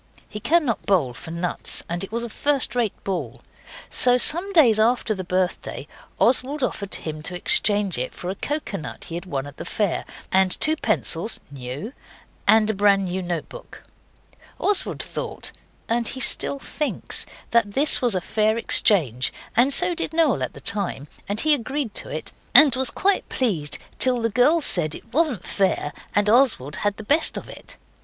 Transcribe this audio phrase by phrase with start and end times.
[0.27, 3.43] He cannot bowl for nuts, and it was a first rate ball.
[3.91, 9.03] So some days after the birthday Oswald offered him to exchange it for a coconut
[9.03, 11.93] he had won at the fair, and two pencils (new),
[12.47, 13.83] and a brand new note book.
[14.57, 15.51] Oswald thought,
[15.87, 20.53] and he still thinks, that this was a fair exchange, and so did Noel at
[20.55, 24.95] the time, and he agreed to it, and was quite pleased till the girls said
[24.95, 27.77] it wasn't fair, and Oswald had the best of it.